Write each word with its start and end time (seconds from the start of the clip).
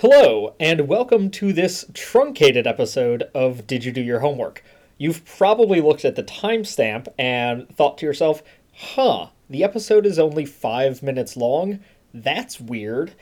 Hello, 0.00 0.54
and 0.60 0.86
welcome 0.86 1.28
to 1.28 1.52
this 1.52 1.84
truncated 1.92 2.68
episode 2.68 3.24
of 3.34 3.66
Did 3.66 3.84
You 3.84 3.90
Do 3.90 4.00
Your 4.00 4.20
Homework? 4.20 4.62
You've 4.96 5.24
probably 5.24 5.80
looked 5.80 6.04
at 6.04 6.14
the 6.14 6.22
timestamp 6.22 7.08
and 7.18 7.68
thought 7.74 7.98
to 7.98 8.06
yourself, 8.06 8.44
huh, 8.72 9.30
the 9.50 9.64
episode 9.64 10.06
is 10.06 10.16
only 10.16 10.46
five 10.46 11.02
minutes 11.02 11.36
long? 11.36 11.80
That's 12.14 12.60
weird. 12.60 13.14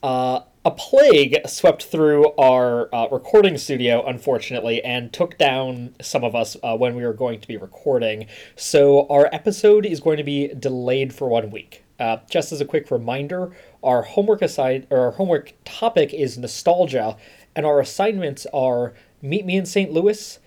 Uh, 0.00 0.42
a 0.64 0.70
plague 0.70 1.38
swept 1.44 1.86
through 1.86 2.32
our 2.36 2.88
uh, 2.94 3.08
recording 3.10 3.58
studio, 3.58 4.06
unfortunately, 4.06 4.80
and 4.84 5.12
took 5.12 5.36
down 5.38 5.92
some 6.00 6.22
of 6.22 6.36
us 6.36 6.56
uh, 6.62 6.76
when 6.76 6.94
we 6.94 7.04
were 7.04 7.14
going 7.14 7.40
to 7.40 7.48
be 7.48 7.56
recording. 7.56 8.28
So 8.54 9.08
our 9.08 9.28
episode 9.32 9.84
is 9.84 9.98
going 9.98 10.18
to 10.18 10.22
be 10.22 10.54
delayed 10.54 11.12
for 11.12 11.26
one 11.28 11.50
week. 11.50 11.81
Uh, 12.02 12.18
just 12.28 12.50
as 12.50 12.60
a 12.60 12.64
quick 12.64 12.90
reminder, 12.90 13.52
our 13.80 14.02
homework 14.02 14.42
aside 14.42 14.88
or 14.90 14.98
our 14.98 15.12
homework 15.12 15.52
topic 15.64 16.12
is 16.12 16.36
nostalgia, 16.36 17.16
and 17.54 17.64
our 17.64 17.78
assignments 17.78 18.44
are 18.52 18.92
Meet 19.22 19.46
Me 19.46 19.56
in 19.56 19.64
St. 19.64 19.92
Louis, 19.92 20.40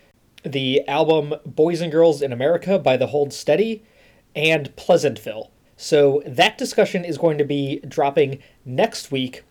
the 0.43 0.85
album 0.85 1.33
Boys 1.45 1.79
and 1.79 1.93
Girls 1.93 2.21
in 2.21 2.33
America 2.33 2.77
by 2.77 2.97
the 2.97 3.07
Hold 3.07 3.31
Steady, 3.31 3.85
and 4.35 4.75
Pleasantville. 4.75 5.49
So 5.77 6.21
that 6.25 6.57
discussion 6.57 7.05
is 7.05 7.17
going 7.17 7.37
to 7.37 7.45
be 7.45 7.79
dropping 7.87 8.39
next 8.65 9.09
week. 9.09 9.43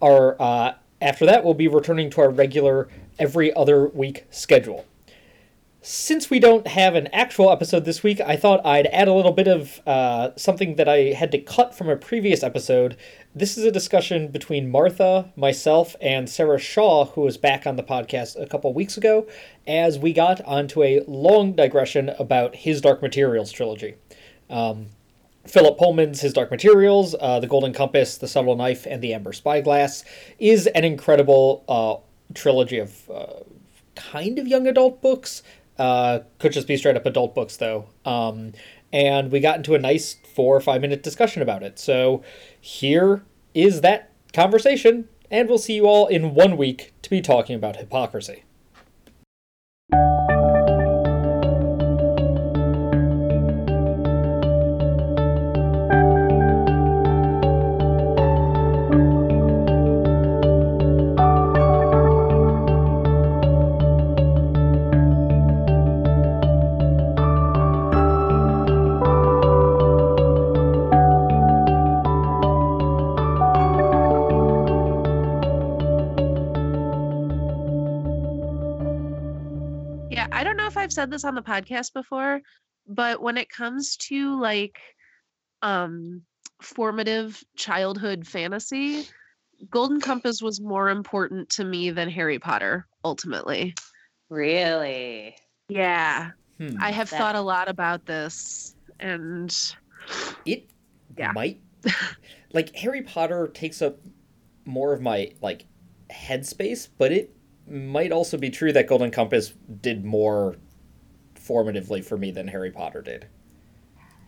Our 0.00 0.34
uh, 0.42 0.74
after 1.00 1.24
that, 1.26 1.44
we'll 1.44 1.54
be 1.54 1.68
returning 1.68 2.10
to 2.10 2.22
our 2.22 2.30
regular 2.30 2.88
every 3.20 3.54
other 3.54 3.86
week 3.86 4.24
schedule 4.30 4.84
since 5.84 6.30
we 6.30 6.38
don't 6.38 6.68
have 6.68 6.94
an 6.94 7.08
actual 7.08 7.50
episode 7.50 7.84
this 7.84 8.04
week, 8.04 8.20
I 8.20 8.36
thought 8.36 8.64
I'd 8.64 8.86
add 8.86 9.08
a 9.08 9.12
little 9.12 9.32
bit 9.32 9.48
of 9.48 9.80
uh, 9.84 10.30
something 10.36 10.76
that 10.76 10.88
I 10.88 11.12
had 11.12 11.32
to 11.32 11.38
cut 11.38 11.74
from 11.74 11.88
a 11.88 11.96
previous 11.96 12.44
episode. 12.44 12.96
This 13.34 13.58
is 13.58 13.64
a 13.64 13.72
discussion 13.72 14.28
between 14.28 14.70
Martha, 14.70 15.32
myself, 15.34 15.96
and 16.00 16.30
Sarah 16.30 16.60
Shaw, 16.60 17.06
who 17.06 17.22
was 17.22 17.36
back 17.36 17.66
on 17.66 17.74
the 17.74 17.82
podcast 17.82 18.40
a 18.40 18.46
couple 18.46 18.72
weeks 18.72 18.96
ago, 18.96 19.26
as 19.66 19.98
we 19.98 20.12
got 20.12 20.40
onto 20.44 20.84
a 20.84 21.02
long 21.08 21.54
digression 21.54 22.10
about 22.10 22.54
his 22.54 22.80
Dark 22.80 23.02
Materials 23.02 23.50
trilogy. 23.50 23.96
Um, 24.48 24.86
Philip 25.48 25.78
Pullman's 25.78 26.20
His 26.20 26.32
Dark 26.32 26.52
Materials, 26.52 27.16
uh, 27.18 27.40
The 27.40 27.48
Golden 27.48 27.72
Compass, 27.72 28.18
The 28.18 28.28
Subtle 28.28 28.54
Knife, 28.54 28.86
and 28.86 29.02
The 29.02 29.14
Amber 29.14 29.32
Spyglass 29.32 30.04
is 30.38 30.68
an 30.68 30.84
incredible 30.84 31.64
uh, 31.68 31.96
trilogy 32.34 32.78
of 32.78 33.10
uh, 33.10 33.40
kind 33.96 34.38
of 34.38 34.46
young 34.46 34.68
adult 34.68 35.02
books 35.02 35.42
uh, 35.78 36.20
could 36.38 36.52
just 36.52 36.66
be 36.66 36.76
straight 36.76 36.96
up 36.96 37.06
adult 37.06 37.34
books, 37.34 37.56
though. 37.56 37.86
Um, 38.04 38.52
and 38.92 39.32
we 39.32 39.40
got 39.40 39.56
into 39.56 39.74
a 39.74 39.78
nice 39.78 40.16
four 40.34 40.54
or 40.56 40.60
five 40.60 40.80
minute 40.80 41.02
discussion 41.02 41.42
about 41.42 41.62
it. 41.62 41.78
So 41.78 42.22
here 42.60 43.24
is 43.54 43.80
that 43.80 44.10
conversation, 44.32 45.08
and 45.30 45.48
we'll 45.48 45.58
see 45.58 45.74
you 45.74 45.86
all 45.86 46.06
in 46.06 46.34
one 46.34 46.56
week 46.56 46.92
to 47.02 47.10
be 47.10 47.20
talking 47.20 47.56
about 47.56 47.76
hypocrisy. 47.76 48.44
Said 80.94 81.10
this 81.10 81.24
on 81.24 81.34
the 81.34 81.42
podcast 81.42 81.92
before, 81.92 82.40
but 82.86 83.22
when 83.22 83.36
it 83.36 83.48
comes 83.48 83.96
to 83.96 84.38
like 84.40 84.78
um 85.62 86.22
formative 86.60 87.42
childhood 87.56 88.26
fantasy, 88.26 89.06
Golden 89.70 90.00
Compass 90.00 90.42
was 90.42 90.60
more 90.60 90.88
important 90.88 91.48
to 91.50 91.64
me 91.64 91.90
than 91.90 92.08
Harry 92.08 92.38
Potter 92.38 92.86
ultimately. 93.04 93.74
Really? 94.28 95.36
Yeah. 95.68 96.30
Hmm. 96.58 96.76
I 96.80 96.90
have 96.90 97.10
that... 97.10 97.18
thought 97.18 97.36
a 97.36 97.40
lot 97.40 97.68
about 97.68 98.06
this 98.06 98.74
and 99.00 99.54
it 100.44 100.70
yeah. 101.16 101.32
might 101.32 101.60
like 102.52 102.74
Harry 102.76 103.02
Potter 103.02 103.48
takes 103.48 103.82
up 103.82 103.98
more 104.64 104.92
of 104.92 105.00
my 105.00 105.32
like 105.40 105.66
headspace, 106.10 106.88
but 106.98 107.12
it 107.12 107.34
might 107.66 108.12
also 108.12 108.36
be 108.36 108.50
true 108.50 108.72
that 108.72 108.86
Golden 108.86 109.10
Compass 109.10 109.52
did 109.80 110.04
more 110.04 110.56
formatively 111.46 112.04
for 112.04 112.16
me 112.16 112.30
than 112.30 112.48
Harry 112.48 112.70
Potter 112.70 113.02
did. 113.02 113.26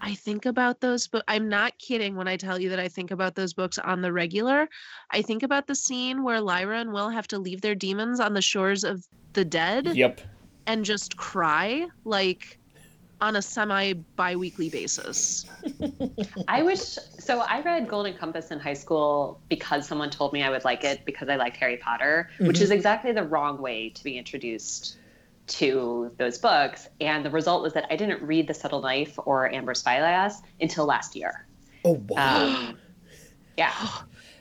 I 0.00 0.14
think 0.14 0.44
about 0.44 0.80
those 0.80 1.06
but 1.06 1.24
I'm 1.28 1.48
not 1.48 1.78
kidding 1.78 2.14
when 2.16 2.28
I 2.28 2.36
tell 2.36 2.58
you 2.58 2.68
that 2.70 2.80
I 2.80 2.88
think 2.88 3.10
about 3.10 3.34
those 3.34 3.54
books 3.54 3.78
on 3.78 4.02
the 4.02 4.12
regular. 4.12 4.68
I 5.10 5.22
think 5.22 5.42
about 5.42 5.66
the 5.66 5.74
scene 5.74 6.22
where 6.22 6.40
Lyra 6.40 6.80
and 6.80 6.92
Will 6.92 7.08
have 7.08 7.26
to 7.28 7.38
leave 7.38 7.60
their 7.60 7.74
daemons 7.74 8.20
on 8.20 8.34
the 8.34 8.42
shores 8.42 8.84
of 8.84 9.06
the 9.32 9.44
dead. 9.44 9.96
Yep. 9.96 10.20
And 10.66 10.84
just 10.84 11.16
cry 11.16 11.86
like 12.04 12.58
on 13.20 13.36
a 13.36 13.42
semi 13.42 13.94
bi-weekly 14.16 14.68
basis. 14.68 15.46
I 16.48 16.62
wish 16.62 16.98
so 17.18 17.40
I 17.40 17.62
read 17.62 17.88
Golden 17.88 18.14
Compass 18.14 18.50
in 18.50 18.58
high 18.58 18.74
school 18.74 19.40
because 19.48 19.86
someone 19.86 20.10
told 20.10 20.32
me 20.32 20.42
I 20.42 20.50
would 20.50 20.64
like 20.64 20.84
it 20.84 21.04
because 21.04 21.28
I 21.28 21.36
liked 21.36 21.56
Harry 21.56 21.78
Potter, 21.78 22.28
mm-hmm. 22.34 22.46
which 22.46 22.60
is 22.60 22.70
exactly 22.70 23.12
the 23.12 23.24
wrong 23.24 23.60
way 23.60 23.88
to 23.90 24.04
be 24.04 24.18
introduced 24.18 24.98
to 25.46 26.12
those 26.18 26.38
books. 26.38 26.88
And 27.00 27.24
the 27.24 27.30
result 27.30 27.62
was 27.62 27.72
that 27.74 27.86
I 27.90 27.96
didn't 27.96 28.22
read 28.22 28.46
The 28.46 28.54
Subtle 28.54 28.82
Knife 28.82 29.18
or 29.24 29.52
Amber 29.52 29.74
Spyglass 29.74 30.42
until 30.60 30.86
last 30.86 31.14
year. 31.14 31.46
Oh, 31.84 32.02
wow. 32.08 32.46
Um, 32.46 32.78
yeah. 33.56 33.72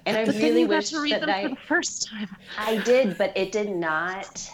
And 0.05 0.17
I 0.17 0.23
really 0.23 0.65
wish 0.65 0.89
to 0.89 1.01
read 1.01 1.13
that 1.13 1.21
them 1.21 1.29
I, 1.29 1.43
for 1.43 1.49
the 1.49 1.55
first 1.55 2.07
time. 2.07 2.29
I 2.57 2.77
did, 2.77 3.17
but 3.17 3.35
it 3.37 3.51
did 3.51 3.69
not. 3.69 4.49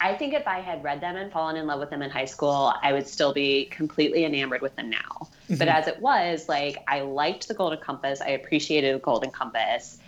I 0.00 0.14
think 0.14 0.34
if 0.34 0.46
I 0.46 0.60
had 0.60 0.82
read 0.84 1.00
them 1.00 1.16
and 1.16 1.32
fallen 1.32 1.56
in 1.56 1.66
love 1.66 1.80
with 1.80 1.90
them 1.90 2.02
in 2.02 2.10
high 2.10 2.24
school, 2.24 2.72
I 2.82 2.92
would 2.92 3.06
still 3.06 3.32
be 3.32 3.66
completely 3.66 4.24
enamored 4.24 4.62
with 4.62 4.74
them 4.76 4.90
now. 4.90 4.98
Mm-hmm. 5.48 5.56
But 5.56 5.68
as 5.68 5.88
it 5.88 6.00
was, 6.00 6.48
like 6.48 6.82
I 6.86 7.00
liked 7.00 7.48
the 7.48 7.54
Golden 7.54 7.80
Compass, 7.80 8.20
I 8.20 8.30
appreciated 8.30 8.94
the 8.94 9.00
Golden 9.00 9.30
Compass, 9.30 9.98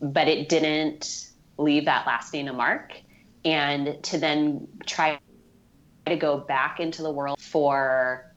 but 0.00 0.28
it 0.28 0.48
didn't 0.48 1.30
leave 1.56 1.86
that 1.86 2.06
lasting 2.06 2.48
a 2.48 2.52
mark 2.52 3.00
and 3.44 4.02
to 4.04 4.18
then 4.18 4.68
try 4.86 5.18
to 6.06 6.16
go 6.16 6.38
back 6.38 6.80
into 6.80 7.02
the 7.02 7.10
world 7.10 7.40
for 7.40 8.34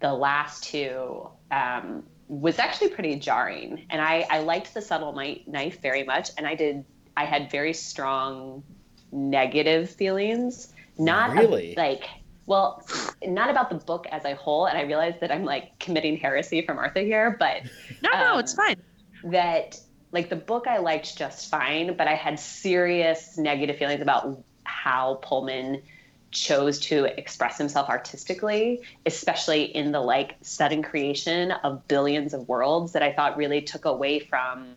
the 0.00 0.12
last 0.12 0.64
two 0.64 1.28
um, 1.50 2.04
was 2.28 2.58
actually 2.58 2.90
pretty 2.90 3.16
jarring. 3.16 3.86
And 3.90 4.00
I, 4.00 4.26
I 4.30 4.40
liked 4.40 4.74
the 4.74 4.82
subtle 4.82 5.12
knife 5.12 5.82
very 5.82 6.04
much, 6.04 6.30
and 6.36 6.46
I 6.46 6.54
did. 6.54 6.84
I 7.16 7.24
had 7.24 7.50
very 7.50 7.74
strong 7.74 8.62
negative 9.10 9.90
feelings. 9.90 10.72
Not 10.98 11.36
really 11.36 11.74
a, 11.74 11.76
like 11.76 12.04
well, 12.46 12.82
not 13.22 13.50
about 13.50 13.68
the 13.68 13.76
book 13.76 14.06
as 14.10 14.24
a 14.24 14.34
whole. 14.34 14.66
And 14.66 14.78
I 14.78 14.82
realized 14.82 15.20
that 15.20 15.30
I'm 15.30 15.44
like 15.44 15.78
committing 15.78 16.16
heresy 16.16 16.64
from 16.64 16.76
Martha 16.76 17.00
here, 17.00 17.36
but 17.38 17.62
no, 18.02 18.10
um, 18.10 18.20
no, 18.20 18.38
it's 18.38 18.54
fine. 18.54 18.76
That 19.24 19.78
like 20.12 20.30
the 20.30 20.36
book 20.36 20.66
I 20.66 20.78
liked 20.78 21.16
just 21.16 21.50
fine, 21.50 21.96
but 21.96 22.08
I 22.08 22.14
had 22.14 22.40
serious 22.40 23.36
negative 23.36 23.76
feelings 23.76 24.00
about 24.00 24.42
how 24.64 25.18
Pullman 25.22 25.82
chose 26.30 26.78
to 26.78 27.04
express 27.18 27.58
himself 27.58 27.88
artistically, 27.88 28.82
especially 29.06 29.64
in 29.64 29.92
the 29.92 30.00
like 30.00 30.36
sudden 30.42 30.82
creation 30.82 31.50
of 31.50 31.86
billions 31.88 32.34
of 32.34 32.48
worlds 32.48 32.92
that 32.92 33.02
I 33.02 33.12
thought 33.12 33.36
really 33.36 33.62
took 33.62 33.84
away 33.84 34.18
from 34.18 34.76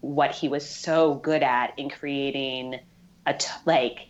what 0.00 0.34
he 0.34 0.48
was 0.48 0.68
so 0.68 1.14
good 1.14 1.42
at 1.42 1.78
in 1.78 1.90
creating 1.90 2.78
a 3.26 3.34
t- 3.34 3.48
like 3.66 4.08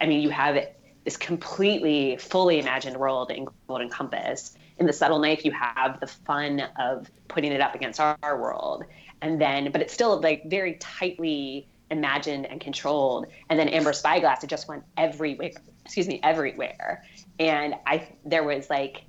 I 0.00 0.06
mean 0.06 0.20
you 0.20 0.30
have 0.30 0.56
this 1.04 1.16
completely 1.16 2.16
fully 2.18 2.58
imagined 2.60 2.96
world 2.96 3.30
in 3.30 3.48
Golden 3.66 3.88
Compass. 3.88 4.56
In 4.78 4.86
the 4.86 4.92
subtle 4.92 5.18
knife 5.18 5.44
you 5.44 5.52
have 5.52 6.00
the 6.00 6.06
fun 6.06 6.62
of 6.78 7.10
putting 7.26 7.52
it 7.52 7.60
up 7.60 7.74
against 7.74 8.00
our, 8.00 8.16
our 8.22 8.40
world 8.40 8.84
and 9.20 9.40
then 9.40 9.72
but 9.72 9.80
it's 9.80 9.92
still 9.92 10.20
like 10.20 10.48
very 10.48 10.74
tightly 10.74 11.68
imagined 11.90 12.46
and 12.46 12.60
controlled. 12.60 13.26
And 13.48 13.58
then 13.58 13.68
Amber 13.68 13.92
Spyglass, 13.92 14.44
it 14.44 14.50
just 14.50 14.68
went 14.68 14.84
everywhere. 14.96 15.50
Excuse 15.84 16.08
me, 16.08 16.20
everywhere. 16.22 17.04
And 17.38 17.74
I 17.86 18.08
there 18.24 18.44
was 18.44 18.68
like 18.68 19.04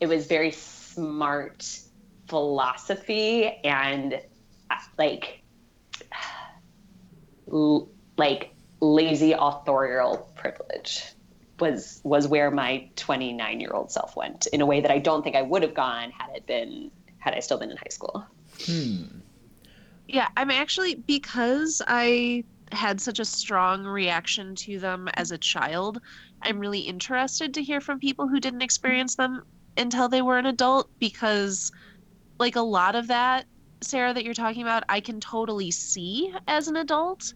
it 0.00 0.06
was 0.06 0.26
very 0.26 0.50
smart 0.50 1.80
philosophy 2.28 3.46
and 3.64 4.20
uh, 4.70 4.76
like 4.98 5.42
like 8.16 8.50
lazy 8.80 9.32
authorial 9.32 10.30
privilege 10.36 11.04
was 11.60 12.00
was 12.04 12.28
where 12.28 12.50
my 12.50 12.88
29 12.96 13.60
year 13.60 13.70
old 13.72 13.90
self 13.90 14.16
went 14.16 14.46
in 14.48 14.60
a 14.60 14.66
way 14.66 14.80
that 14.80 14.90
I 14.90 14.98
don't 14.98 15.22
think 15.22 15.36
I 15.36 15.42
would 15.42 15.62
have 15.62 15.74
gone 15.74 16.10
had 16.10 16.30
it 16.34 16.46
been 16.46 16.90
had 17.18 17.34
I 17.34 17.40
still 17.40 17.58
been 17.58 17.70
in 17.70 17.76
high 17.76 17.90
school. 17.90 18.24
Hmm. 18.64 19.02
Yeah, 20.06 20.28
I'm 20.36 20.50
actually 20.50 20.94
because 20.94 21.82
I 21.86 22.44
had 22.72 23.00
such 23.00 23.18
a 23.18 23.24
strong 23.24 23.84
reaction 23.84 24.54
to 24.54 24.78
them 24.78 25.08
as 25.14 25.30
a 25.30 25.38
child. 25.38 26.00
I'm 26.42 26.58
really 26.58 26.80
interested 26.80 27.54
to 27.54 27.62
hear 27.62 27.80
from 27.80 27.98
people 27.98 28.28
who 28.28 28.40
didn't 28.40 28.62
experience 28.62 29.16
them 29.16 29.42
until 29.76 30.08
they 30.08 30.22
were 30.22 30.38
an 30.38 30.46
adult 30.46 30.90
because 30.98 31.70
like 32.38 32.56
a 32.56 32.60
lot 32.60 32.94
of 32.94 33.08
that 33.08 33.46
Sarah 33.80 34.12
that 34.12 34.24
you're 34.24 34.34
talking 34.34 34.62
about, 34.62 34.84
I 34.88 35.00
can 35.00 35.20
totally 35.20 35.70
see 35.70 36.32
as 36.46 36.68
an 36.68 36.76
adult. 36.76 37.32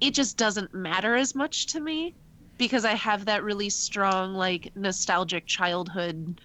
It 0.00 0.14
just 0.14 0.36
doesn't 0.36 0.74
matter 0.74 1.14
as 1.14 1.34
much 1.34 1.66
to 1.68 1.80
me 1.80 2.14
because 2.58 2.84
I 2.84 2.94
have 2.94 3.24
that 3.26 3.42
really 3.44 3.70
strong 3.70 4.34
like 4.34 4.72
nostalgic 4.76 5.46
childhood 5.46 6.40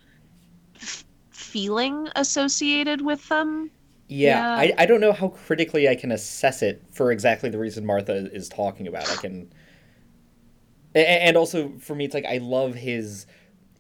f- 0.75 1.06
feeling 1.31 2.07
associated 2.15 3.01
with 3.01 3.27
them 3.30 3.71
Yeah, 4.07 4.45
Yeah. 4.54 4.56
I, 4.56 4.74
I 4.77 4.86
don't 4.86 5.01
know 5.01 5.13
how 5.13 5.30
critically 5.30 5.88
I 5.89 5.95
can 5.95 6.12
assess 6.12 6.62
it 6.62 6.83
for 6.92 7.12
exactly 7.12 7.50
the 7.50 7.60
reason 7.60 7.86
Martha 7.86 8.30
is 8.33 8.50
talking 8.50 8.88
about. 8.88 9.10
I 9.10 9.18
can, 9.18 9.51
a- 10.95 11.00
a- 11.00 11.24
and 11.27 11.38
also 11.38 11.77
for 11.80 11.95
me, 11.95 12.06
it's 12.06 12.13
like 12.13 12.25
I 12.25 12.38
love 12.38 12.75
his, 12.75 13.25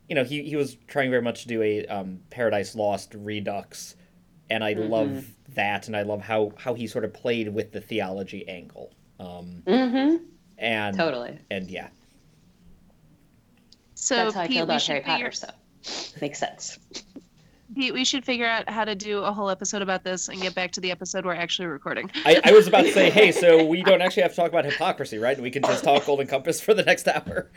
you 0.09 0.15
know, 0.15 0.23
he, 0.23 0.43
he 0.43 0.55
was 0.55 0.75
trying 0.87 1.09
very 1.09 1.21
much 1.21 1.43
to 1.43 1.47
do 1.47 1.61
a 1.61 1.85
um, 1.87 2.19
Paradise 2.29 2.75
Lost 2.75 3.13
redux, 3.15 3.95
and 4.49 4.63
I 4.63 4.73
love 4.73 5.27
that, 5.49 5.87
and 5.87 5.95
I 5.95 6.03
love 6.03 6.21
how 6.21 6.53
how 6.57 6.73
he 6.73 6.87
sort 6.87 7.05
of 7.05 7.13
played 7.13 7.53
with 7.53 7.71
the 7.71 7.81
theology 7.81 8.47
angle. 8.47 8.93
Um, 9.19 9.63
Mm-hmm. 9.67 10.17
and 10.57 10.95
Totally. 10.97 11.39
and 11.51 11.69
yeah, 11.69 11.89
So 14.03 14.15
That's 14.15 14.35
how 14.35 14.41
I 14.41 14.47
Pete, 14.47 14.57
feel 14.57 14.65
we 14.65 14.71
about 14.71 14.81
should 14.81 15.03
Harry 15.03 15.29
figure, 15.29 15.31
Potter. 15.31 15.53
So 15.81 16.19
makes 16.19 16.37
sense. 16.37 16.77
Pete, 17.75 17.93
we 17.93 18.03
should 18.03 18.25
figure 18.25 18.45
out 18.45 18.69
how 18.69 18.83
to 18.83 18.95
do 18.95 19.19
a 19.19 19.31
whole 19.31 19.49
episode 19.49 19.81
about 19.81 20.03
this 20.03 20.27
and 20.27 20.41
get 20.41 20.53
back 20.53 20.71
to 20.73 20.81
the 20.81 20.91
episode 20.91 21.25
we're 21.25 21.33
actually 21.33 21.67
recording. 21.67 22.11
I, 22.25 22.39
I 22.43 22.51
was 22.51 22.67
about 22.67 22.81
to 22.81 22.91
say, 22.91 23.09
hey, 23.09 23.31
so 23.31 23.63
we 23.65 23.81
don't 23.81 24.01
actually 24.01 24.23
have 24.23 24.31
to 24.31 24.35
talk 24.35 24.49
about 24.49 24.65
hypocrisy, 24.65 25.19
right? 25.19 25.39
We 25.39 25.49
can 25.49 25.63
just 25.63 25.85
talk 25.85 26.05
Golden 26.05 26.27
Compass 26.27 26.59
for 26.59 26.73
the 26.73 26.83
next 26.83 27.07
hour. 27.07 27.49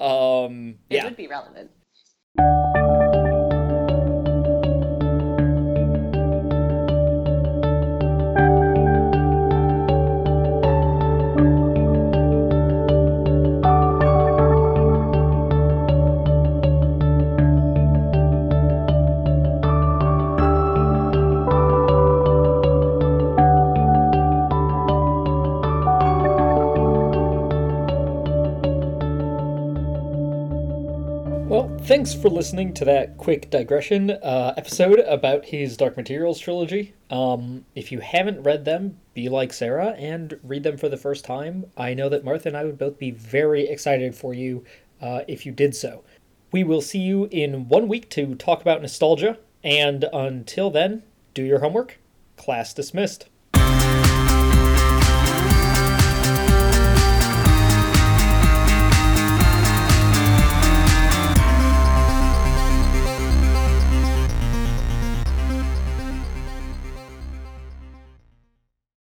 Um, 0.00 0.74
yeah. 0.90 0.96
It 0.96 0.96
yeah. 0.96 1.04
would 1.04 1.16
be 1.16 1.28
relevant. 1.28 1.70
Well, 31.54 31.70
thanks 31.82 32.12
for 32.12 32.28
listening 32.28 32.74
to 32.74 32.84
that 32.86 33.16
quick 33.16 33.48
digression 33.48 34.10
uh, 34.10 34.54
episode 34.56 34.98
about 34.98 35.44
his 35.44 35.76
Dark 35.76 35.96
Materials 35.96 36.40
trilogy. 36.40 36.94
Um, 37.10 37.64
if 37.76 37.92
you 37.92 38.00
haven't 38.00 38.42
read 38.42 38.64
them, 38.64 38.98
be 39.14 39.28
like 39.28 39.52
Sarah 39.52 39.90
and 39.90 40.36
read 40.42 40.64
them 40.64 40.76
for 40.76 40.88
the 40.88 40.96
first 40.96 41.24
time. 41.24 41.66
I 41.76 41.94
know 41.94 42.08
that 42.08 42.24
Martha 42.24 42.48
and 42.48 42.56
I 42.56 42.64
would 42.64 42.76
both 42.76 42.98
be 42.98 43.12
very 43.12 43.68
excited 43.68 44.16
for 44.16 44.34
you 44.34 44.64
uh, 45.00 45.20
if 45.28 45.46
you 45.46 45.52
did 45.52 45.76
so. 45.76 46.02
We 46.50 46.64
will 46.64 46.80
see 46.80 46.98
you 46.98 47.28
in 47.30 47.68
one 47.68 47.86
week 47.86 48.10
to 48.10 48.34
talk 48.34 48.60
about 48.60 48.82
nostalgia, 48.82 49.38
and 49.62 50.06
until 50.12 50.70
then, 50.70 51.04
do 51.34 51.44
your 51.44 51.60
homework. 51.60 52.00
Class 52.36 52.74
dismissed. 52.74 53.28